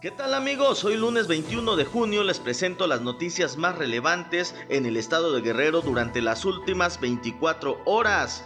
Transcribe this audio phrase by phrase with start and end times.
[0.00, 0.82] ¿Qué tal amigos?
[0.82, 5.42] Hoy lunes 21 de junio les presento las noticias más relevantes en el estado de
[5.42, 8.42] Guerrero durante las últimas 24 horas.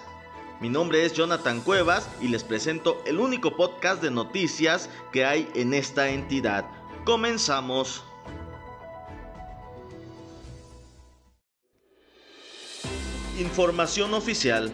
[0.59, 5.49] Mi nombre es Jonathan Cuevas y les presento el único podcast de noticias que hay
[5.55, 6.65] en esta entidad.
[7.05, 8.03] Comenzamos.
[13.39, 14.73] Información oficial.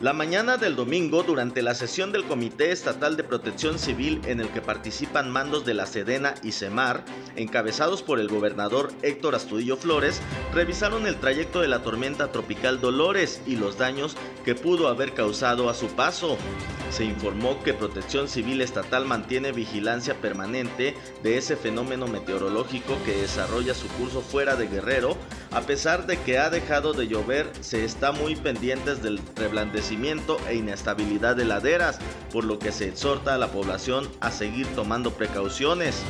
[0.00, 4.48] La mañana del domingo, durante la sesión del Comité Estatal de Protección Civil en el
[4.48, 7.04] que participan mandos de la Sedena y Semar,
[7.36, 10.20] encabezados por el gobernador Héctor Astudillo Flores,
[10.52, 15.70] revisaron el trayecto de la tormenta tropical Dolores y los daños que pudo haber causado
[15.70, 16.38] a su paso.
[16.90, 23.74] Se informó que Protección Civil Estatal mantiene vigilancia permanente de ese fenómeno meteorológico que desarrolla
[23.74, 25.16] su curso fuera de Guerrero,
[25.54, 30.56] a pesar de que ha dejado de llover, se está muy pendientes del reblandecimiento e
[30.56, 32.00] inestabilidad de laderas,
[32.32, 36.02] por lo que se exhorta a la población a seguir tomando precauciones.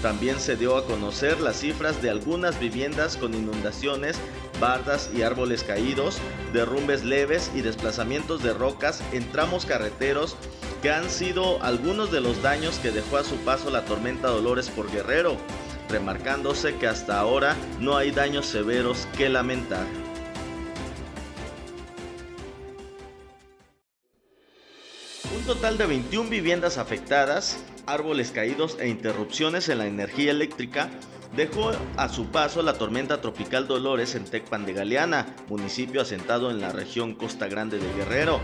[0.00, 4.16] También se dio a conocer las cifras de algunas viviendas con inundaciones,
[4.60, 6.18] bardas y árboles caídos,
[6.54, 10.36] derrumbes leves y desplazamientos de rocas en tramos carreteros
[10.80, 14.70] que han sido algunos de los daños que dejó a su paso la tormenta Dolores
[14.70, 15.36] por Guerrero,
[15.88, 19.86] remarcándose que hasta ahora no hay daños severos que lamentar.
[25.36, 30.90] Un total de 21 viviendas afectadas, árboles caídos e interrupciones en la energía eléctrica
[31.34, 36.60] dejó a su paso la tormenta tropical Dolores en Tecpan de Galeana, municipio asentado en
[36.60, 38.40] la región Costa Grande de Guerrero.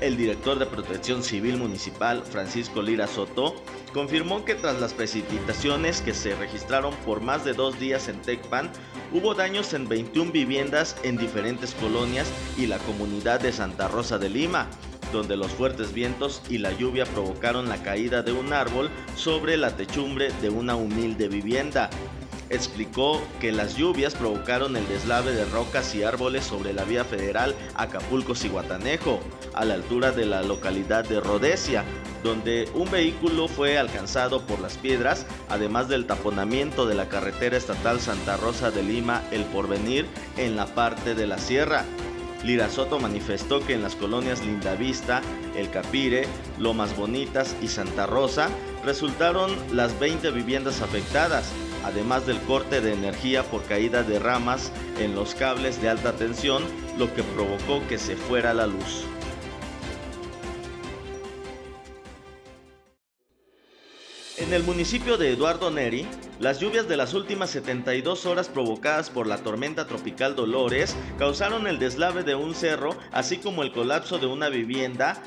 [0.00, 3.54] El director de Protección Civil Municipal, Francisco Lira Soto,
[3.96, 8.70] confirmó que tras las precipitaciones que se registraron por más de dos días en Tecpan,
[9.10, 14.28] hubo daños en 21 viviendas en diferentes colonias y la comunidad de Santa Rosa de
[14.28, 14.66] Lima,
[15.14, 19.74] donde los fuertes vientos y la lluvia provocaron la caída de un árbol sobre la
[19.74, 21.88] techumbre de una humilde vivienda.
[22.48, 27.56] Explicó que las lluvias provocaron el deslave de rocas y árboles sobre la vía federal
[27.74, 29.20] Acapulco-Cihuatanejo,
[29.54, 31.84] a la altura de la localidad de Rodesia,
[32.22, 38.00] donde un vehículo fue alcanzado por las piedras, además del taponamiento de la carretera estatal
[38.00, 41.84] Santa Rosa de Lima El Porvenir en la parte de la sierra.
[42.44, 45.20] Lirasoto manifestó que en las colonias Lindavista,
[45.56, 46.26] El Capire,
[46.58, 48.48] Lomas Bonitas y Santa Rosa
[48.84, 51.50] resultaron las 20 viviendas afectadas,
[51.86, 56.64] además del corte de energía por caída de ramas en los cables de alta tensión,
[56.98, 59.04] lo que provocó que se fuera la luz.
[64.36, 66.06] En el municipio de Eduardo Neri,
[66.40, 71.78] las lluvias de las últimas 72 horas provocadas por la tormenta tropical Dolores causaron el
[71.78, 75.22] deslave de un cerro, así como el colapso de una vivienda,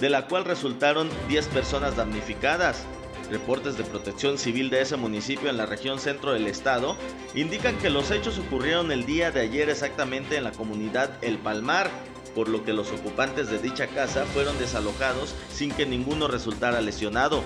[0.00, 2.84] de la cual resultaron 10 personas damnificadas.
[3.30, 6.96] Reportes de protección civil de ese municipio en la región centro del estado
[7.34, 11.90] indican que los hechos ocurrieron el día de ayer exactamente en la comunidad El Palmar,
[12.34, 17.44] por lo que los ocupantes de dicha casa fueron desalojados sin que ninguno resultara lesionado.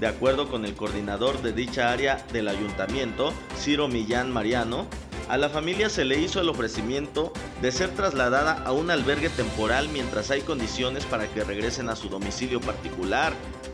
[0.00, 4.88] De acuerdo con el coordinador de dicha área del ayuntamiento, Ciro Millán Mariano,
[5.28, 9.88] a la familia se le hizo el ofrecimiento de ser trasladada a un albergue temporal
[9.88, 13.32] mientras hay condiciones para que regresen a su domicilio particular.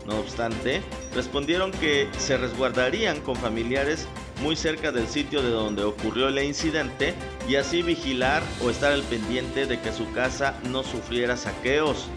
[0.09, 0.81] No obstante,
[1.13, 4.07] respondieron que se resguardarían con familiares
[4.41, 7.13] muy cerca del sitio de donde ocurrió el incidente
[7.47, 12.07] y así vigilar o estar al pendiente de que su casa no sufriera saqueos.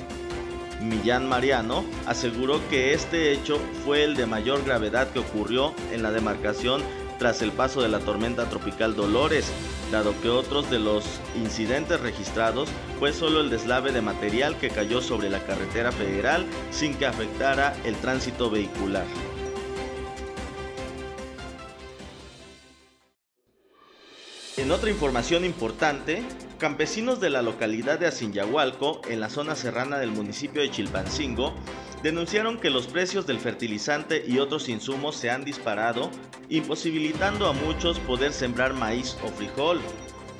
[0.80, 6.10] Millán Mariano aseguró que este hecho fue el de mayor gravedad que ocurrió en la
[6.10, 6.82] demarcación
[7.22, 9.52] tras el paso de la tormenta tropical Dolores,
[9.92, 11.04] dado que otros de los
[11.36, 12.68] incidentes registrados
[12.98, 17.76] fue solo el deslave de material que cayó sobre la carretera federal sin que afectara
[17.84, 19.06] el tránsito vehicular.
[24.56, 26.24] En otra información importante,
[26.58, 31.54] campesinos de la localidad de Asinyahualco, en la zona serrana del municipio de Chilpancingo,
[32.02, 36.10] denunciaron que los precios del fertilizante y otros insumos se han disparado,
[36.48, 39.80] imposibilitando a muchos poder sembrar maíz o frijol.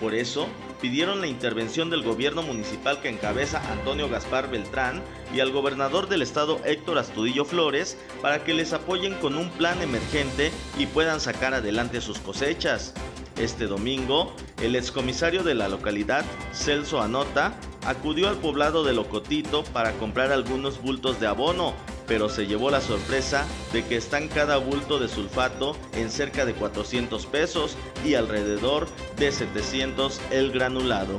[0.00, 0.48] Por eso,
[0.80, 5.00] pidieron la intervención del gobierno municipal que encabeza Antonio Gaspar Beltrán
[5.32, 9.80] y al gobernador del estado Héctor Astudillo Flores para que les apoyen con un plan
[9.80, 12.94] emergente y puedan sacar adelante sus cosechas.
[13.42, 19.90] Este domingo, el excomisario de la localidad, Celso Anota, acudió al poblado de Locotito para
[19.94, 21.74] comprar algunos bultos de abono,
[22.06, 26.54] pero se llevó la sorpresa de que están cada bulto de sulfato en cerca de
[26.54, 28.86] 400 pesos y alrededor
[29.16, 31.18] de 700 el granulado.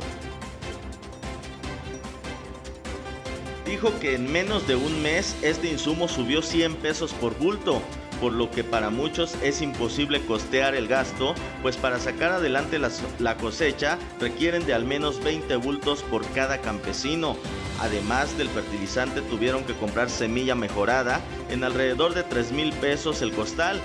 [3.65, 7.81] Dijo que en menos de un mes este insumo subió 100 pesos por bulto,
[8.23, 13.35] por lo que para muchos es imposible costear el gasto, pues para sacar adelante la,
[13.35, 17.35] cosecha requieren de al menos 20 bultos por cada campesino.
[17.81, 23.33] Además del fertilizante tuvieron que comprar semilla mejorada en alrededor de 3 mil pesos el
[23.33, 23.81] costal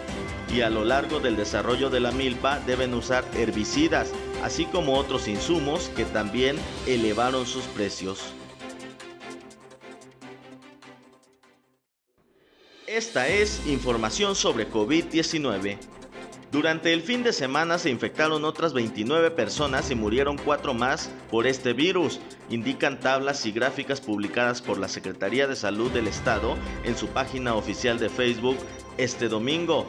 [0.54, 4.12] y a lo largo del desarrollo de la milpa deben usar herbicidas,
[4.44, 6.56] así como otros insumos que también
[6.86, 8.34] elevaron sus precios.
[12.98, 15.78] Esta es información sobre COVID-19.
[16.50, 21.46] Durante el fin de semana se infectaron otras 29 personas y murieron 4 más por
[21.46, 22.18] este virus,
[22.50, 27.54] indican tablas y gráficas publicadas por la Secretaría de Salud del Estado en su página
[27.54, 28.56] oficial de Facebook
[28.96, 29.86] este domingo.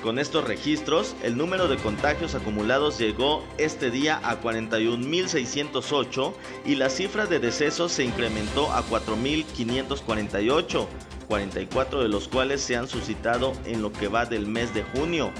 [0.00, 6.34] Con estos registros, el número de contagios acumulados llegó este día a 41.608
[6.66, 10.86] y la cifra de decesos se incrementó a 4.548,
[11.24, 15.30] 44 de los cuales se han suscitado en lo que va del mes de junio.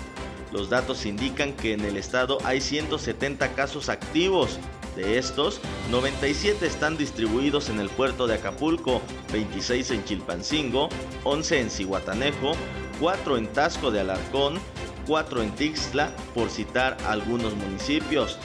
[0.52, 4.58] Los datos indican que en el estado hay 170 casos activos.
[4.96, 9.00] De estos, 97 están distribuidos en el puerto de Acapulco,
[9.32, 10.90] 26 en Chilpancingo,
[11.24, 12.52] 11 en Cihuatanejo,
[13.00, 14.60] 4 en Tasco de Alarcón,
[15.06, 18.38] 4 en Tixla, por citar algunos municipios.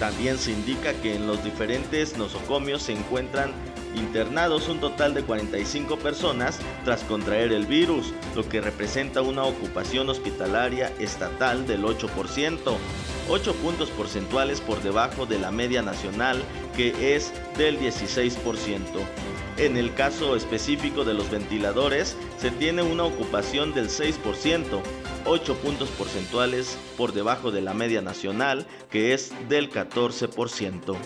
[0.00, 3.52] También se indica que en los diferentes nosocomios se encuentran
[3.94, 10.08] internados un total de 45 personas tras contraer el virus, lo que representa una ocupación
[10.08, 12.58] hospitalaria estatal del 8%,
[13.28, 16.42] 8 puntos porcentuales por debajo de la media nacional
[16.76, 18.82] que es del 16%.
[19.58, 24.80] En el caso específico de los ventiladores, se tiene una ocupación del 6%,
[25.26, 30.96] 8 puntos porcentuales por debajo de la media nacional, que es del 14%.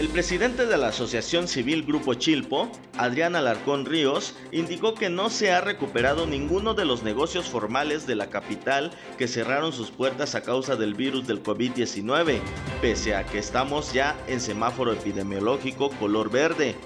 [0.00, 5.52] El presidente de la Asociación Civil Grupo Chilpo, Adrián Alarcón Ríos, indicó que no se
[5.52, 10.42] ha recuperado ninguno de los negocios formales de la capital que cerraron sus puertas a
[10.42, 12.40] causa del virus del COVID-19,
[12.80, 16.76] pese a que estamos ya en semáforo epidemiológico color verde.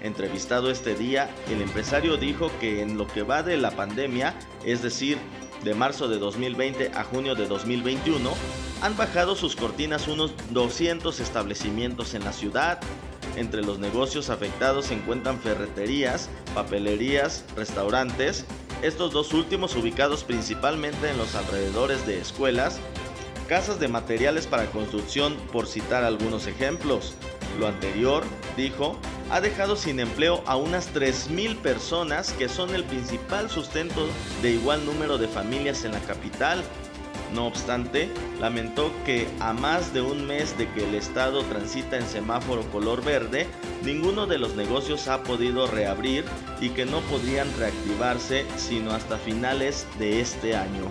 [0.00, 4.34] Entrevistado este día, el empresario dijo que en lo que va de la pandemia,
[4.64, 5.18] es decir,
[5.64, 8.32] de marzo de 2020 a junio de 2021,
[8.80, 12.80] han bajado sus cortinas unos 200 establecimientos en la ciudad.
[13.36, 18.44] Entre los negocios afectados se encuentran ferreterías, papelerías, restaurantes,
[18.82, 22.80] estos dos últimos ubicados principalmente en los alrededores de escuelas,
[23.48, 27.14] casas de materiales para construcción, por citar algunos ejemplos.
[27.60, 28.24] Lo anterior,
[28.56, 28.98] dijo,
[29.30, 34.06] ha dejado sin empleo a unas 3.000 personas que son el principal sustento
[34.42, 36.62] de igual número de familias en la capital.
[37.34, 38.10] No obstante,
[38.40, 43.02] lamentó que a más de un mes de que el Estado transita en semáforo color
[43.02, 43.46] verde,
[43.82, 46.24] ninguno de los negocios ha podido reabrir
[46.60, 50.90] y que no podrían reactivarse sino hasta finales de este año.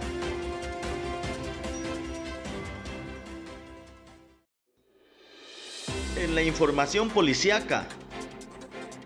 [6.17, 7.87] En la información policiaca,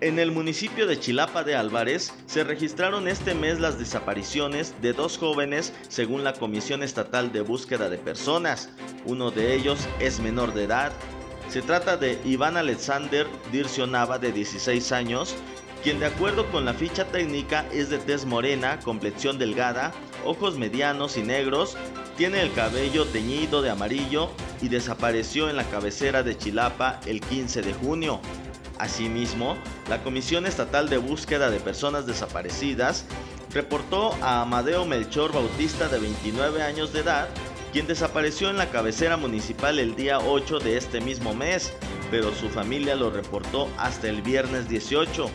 [0.05, 5.17] en el municipio de Chilapa de Álvarez se registraron este mes las desapariciones de dos
[5.17, 8.69] jóvenes según la Comisión Estatal de Búsqueda de Personas.
[9.05, 10.91] Uno de ellos es menor de edad.
[11.49, 15.35] Se trata de Iván Alexander Dircio Nava de 16 años,
[15.81, 19.91] quien de acuerdo con la ficha técnica es de tez morena, complexión delgada,
[20.24, 21.77] ojos medianos y negros,
[22.15, 24.29] tiene el cabello teñido de amarillo
[24.62, 28.21] y desapareció en la cabecera de Chilapa el 15 de junio.
[28.77, 29.57] Asimismo,
[29.89, 33.06] la Comisión Estatal de Búsqueda de Personas Desaparecidas
[33.51, 37.30] reportó a Amadeo Melchor Bautista de 29 años de edad,
[37.72, 41.72] quien desapareció en la cabecera municipal el día 8 de este mismo mes,
[42.10, 45.30] pero su familia lo reportó hasta el viernes 18.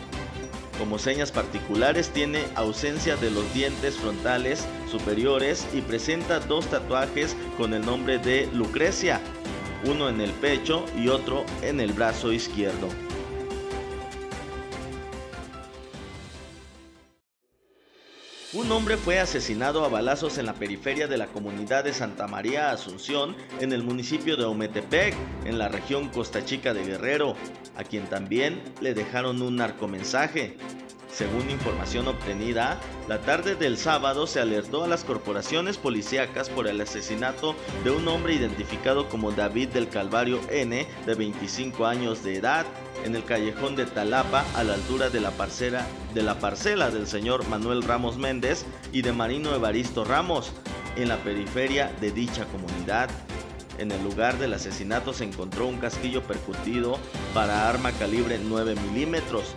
[0.77, 7.73] Como señas particulares tiene ausencia de los dientes frontales superiores y presenta dos tatuajes con
[7.73, 9.21] el nombre de Lucrecia,
[9.85, 12.87] uno en el pecho y otro en el brazo izquierdo.
[18.53, 22.71] Un hombre fue asesinado a balazos en la periferia de la comunidad de Santa María
[22.71, 25.15] Asunción, en el municipio de Ometepec,
[25.45, 27.35] en la región Costa Chica de Guerrero,
[27.77, 30.57] a quien también le dejaron un narcomensaje.
[31.13, 36.79] Según información obtenida, la tarde del sábado se alertó a las corporaciones policíacas por el
[36.79, 42.65] asesinato de un hombre identificado como David del Calvario N, de 25 años de edad,
[43.03, 47.07] en el callejón de Talapa a la altura de la, parcela, de la parcela del
[47.07, 50.53] señor Manuel Ramos Méndez y de Marino Evaristo Ramos,
[50.95, 53.09] en la periferia de dicha comunidad.
[53.77, 56.99] En el lugar del asesinato se encontró un casquillo percutido
[57.33, 59.55] para arma calibre 9 milímetros,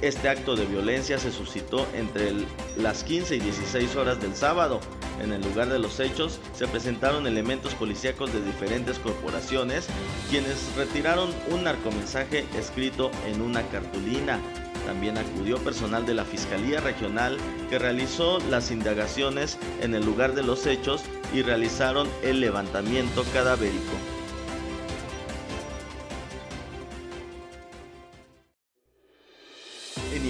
[0.00, 2.32] Este acto de violencia se suscitó entre
[2.76, 4.78] las 15 y 16 horas del sábado.
[5.20, 9.88] En el lugar de los hechos se presentaron elementos policíacos de diferentes corporaciones,
[10.30, 14.38] quienes retiraron un narcomensaje escrito en una cartulina.
[14.86, 17.36] También acudió personal de la Fiscalía Regional
[17.68, 21.02] que realizó las indagaciones en el lugar de los hechos
[21.34, 24.17] y realizaron el levantamiento cadavérico.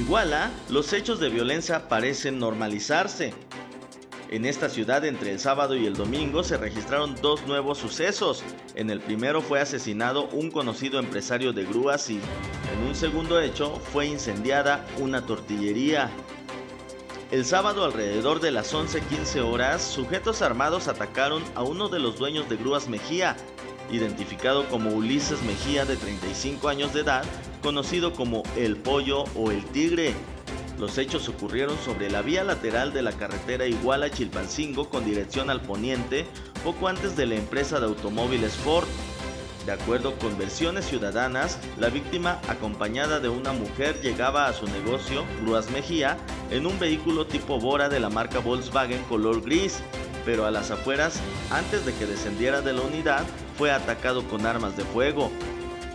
[0.09, 3.35] Iguala, los hechos de violencia parecen normalizarse.
[4.31, 8.43] En esta ciudad entre el sábado y el domingo se registraron dos nuevos sucesos.
[8.75, 13.79] En el primero fue asesinado un conocido empresario de grúas y en un segundo hecho
[13.93, 16.11] fue incendiada una tortillería.
[17.31, 22.49] El sábado alrededor de las 11:15 horas, sujetos armados atacaron a uno de los dueños
[22.49, 23.37] de Grúas Mejía,
[23.91, 27.25] identificado como Ulises Mejía de 35 años de edad,
[27.63, 30.15] conocido como El Pollo o El Tigre.
[30.79, 36.25] Los hechos ocurrieron sobre la vía lateral de la carretera Iguala-Chilpancingo con dirección al poniente,
[36.63, 38.87] poco antes de la empresa de automóviles Ford.
[39.67, 45.25] De acuerdo con versiones ciudadanas, la víctima, acompañada de una mujer, llegaba a su negocio,
[45.43, 46.17] Grúas Mejía,
[46.51, 49.81] en un vehículo tipo Bora de la marca Volkswagen color gris,
[50.25, 53.27] pero a las afueras, antes de que descendiera de la unidad,
[53.59, 55.33] fue atacado con armas de fuego.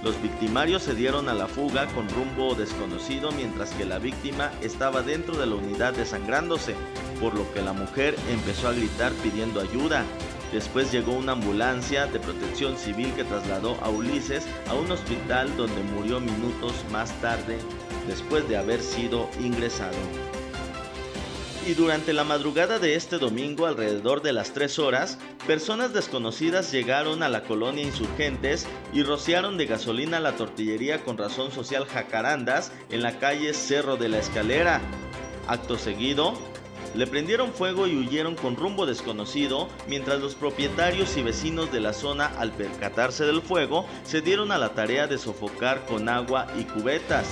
[0.04, 5.02] Los victimarios se dieron a la fuga con rumbo desconocido mientras que la víctima estaba
[5.02, 6.76] dentro de la unidad desangrándose,
[7.22, 10.04] por lo que la mujer empezó a gritar pidiendo ayuda.
[10.52, 15.82] Después llegó una ambulancia de protección civil que trasladó a Ulises a un hospital donde
[15.84, 17.58] murió minutos más tarde
[18.08, 19.96] después de haber sido ingresado.
[21.66, 25.18] Y durante la madrugada de este domingo, alrededor de las 3 horas,
[25.48, 31.54] personas desconocidas llegaron a la colonia Insurgentes y rociaron de gasolina la tortillería con razón
[31.54, 34.82] social Jacarandas en la calle Cerro de la Escalera.
[35.48, 36.34] Acto seguido,
[36.96, 41.94] le prendieron fuego y huyeron con rumbo desconocido, mientras los propietarios y vecinos de la
[41.94, 46.66] zona, al percatarse del fuego, se dieron a la tarea de sofocar con agua y
[46.66, 47.26] cubetas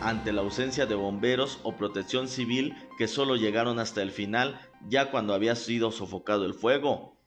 [0.00, 5.10] ante la ausencia de bomberos o protección civil que solo llegaron hasta el final ya
[5.10, 7.20] cuando había sido sofocado el fuego.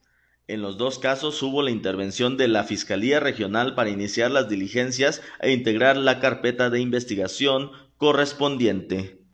[0.46, 5.22] En los dos casos hubo la intervención de la Fiscalía Regional para iniciar las diligencias
[5.40, 9.24] e integrar la carpeta de investigación correspondiente.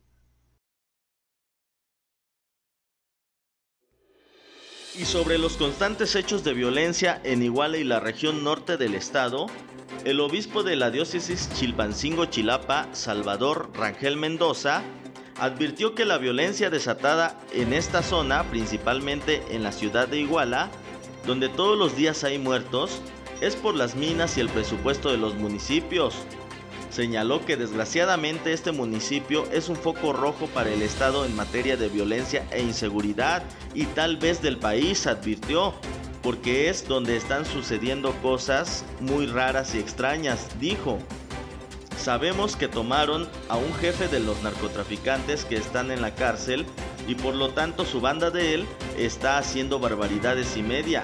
[4.96, 9.46] Y sobre los constantes hechos de violencia en Iguala y la región norte del estado,
[10.04, 14.82] el obispo de la diócesis Chilpancingo-Chilapa, Salvador Rangel Mendoza,
[15.38, 20.70] advirtió que la violencia desatada en esta zona, principalmente en la ciudad de Iguala,
[21.26, 23.00] donde todos los días hay muertos,
[23.40, 26.14] es por las minas y el presupuesto de los municipios.
[26.90, 31.88] Señaló que desgraciadamente este municipio es un foco rojo para el Estado en materia de
[31.88, 33.42] violencia e inseguridad
[33.74, 35.74] y tal vez del país, advirtió
[36.22, 40.98] porque es donde están sucediendo cosas muy raras y extrañas, dijo.
[41.96, 46.64] Sabemos que tomaron a un jefe de los narcotraficantes que están en la cárcel
[47.06, 51.02] y por lo tanto su banda de él está haciendo barbaridades y media.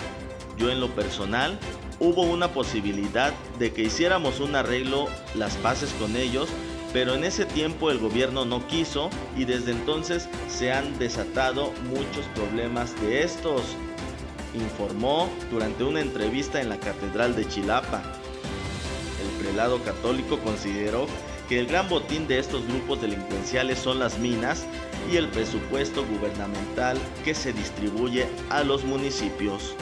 [0.57, 1.59] Yo en lo personal
[2.01, 6.49] hubo una posibilidad de que hiciéramos un arreglo, las paces con ellos,
[6.93, 12.25] pero en ese tiempo el gobierno no quiso y desde entonces se han desatado muchos
[12.35, 13.77] problemas de estos
[14.57, 18.03] informó durante una entrevista en la Catedral de Chilapa.
[19.23, 21.07] El prelado católico consideró
[21.49, 24.67] que el gran botín de estos grupos delincuenciales son las minas
[25.11, 29.75] y el presupuesto gubernamental que se distribuye a los municipios.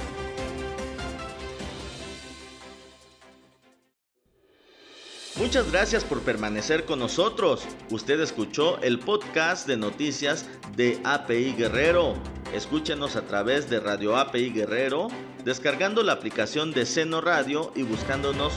[5.36, 7.64] Muchas gracias por permanecer con nosotros.
[7.90, 12.14] Usted escuchó el podcast de noticias de API Guerrero.
[12.52, 15.08] Escúchenos a través de Radio API Guerrero,
[15.44, 18.52] descargando la aplicación de Seno Radio y buscándonos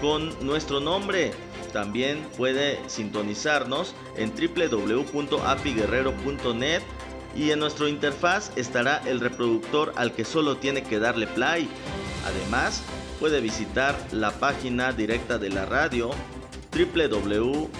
[0.00, 1.32] con nuestro nombre.
[1.72, 6.82] También puede sintonizarnos en www.apiguerrero.net
[7.34, 11.68] y en nuestro interfaz estará el reproductor al que solo tiene que darle play.
[12.26, 12.82] Además,
[13.18, 16.10] puede visitar la página directa de la radio
[16.72, 17.74] www.seno.fm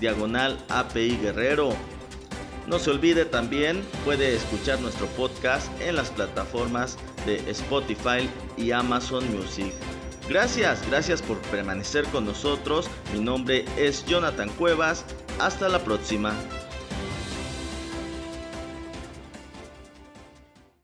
[0.00, 1.74] diagonal API Guerrero.
[2.70, 6.96] No se olvide también, puede escuchar nuestro podcast en las plataformas
[7.26, 9.72] de Spotify y Amazon Music.
[10.28, 12.88] Gracias, gracias por permanecer con nosotros.
[13.12, 15.04] Mi nombre es Jonathan Cuevas.
[15.40, 16.32] Hasta la próxima.